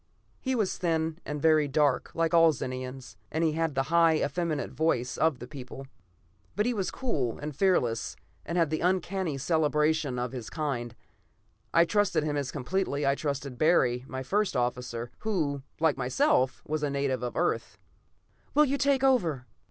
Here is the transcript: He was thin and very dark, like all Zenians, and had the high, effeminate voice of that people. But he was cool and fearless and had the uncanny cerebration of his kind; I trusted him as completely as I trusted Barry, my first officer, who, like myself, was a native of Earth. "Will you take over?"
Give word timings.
He 0.39 0.55
was 0.55 0.79
thin 0.79 1.19
and 1.27 1.39
very 1.39 1.67
dark, 1.67 2.09
like 2.15 2.33
all 2.33 2.51
Zenians, 2.53 3.17
and 3.31 3.43
had 3.53 3.75
the 3.75 3.83
high, 3.93 4.15
effeminate 4.15 4.71
voice 4.71 5.15
of 5.15 5.37
that 5.37 5.51
people. 5.51 5.85
But 6.55 6.65
he 6.65 6.73
was 6.73 6.89
cool 6.89 7.37
and 7.37 7.55
fearless 7.55 8.15
and 8.43 8.57
had 8.57 8.71
the 8.71 8.79
uncanny 8.79 9.37
cerebration 9.37 10.17
of 10.17 10.31
his 10.31 10.49
kind; 10.49 10.95
I 11.71 11.85
trusted 11.85 12.23
him 12.23 12.35
as 12.35 12.51
completely 12.51 13.05
as 13.05 13.11
I 13.11 13.13
trusted 13.13 13.59
Barry, 13.59 14.03
my 14.07 14.23
first 14.23 14.57
officer, 14.57 15.11
who, 15.19 15.61
like 15.79 15.97
myself, 15.97 16.63
was 16.65 16.81
a 16.81 16.89
native 16.89 17.21
of 17.21 17.35
Earth. 17.37 17.77
"Will 18.55 18.65
you 18.65 18.79
take 18.79 19.03
over?" 19.03 19.45